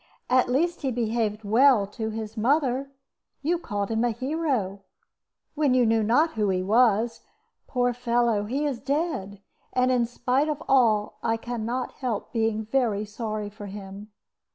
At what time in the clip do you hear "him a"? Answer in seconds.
3.91-4.09